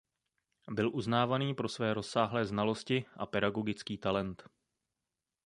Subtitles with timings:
[0.71, 4.43] Byl uznávaný pro své rozsáhlé znalosti a pedagogický talent.